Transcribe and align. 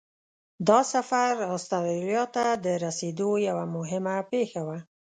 دا 0.67 0.79
سفر 0.93 1.31
استرالیا 1.55 2.23
ته 2.35 2.45
د 2.65 2.67
رسېدو 2.85 3.29
یوه 3.47 3.65
مهمه 3.75 4.15
پیښه 4.31 4.61
وه. 4.67 4.77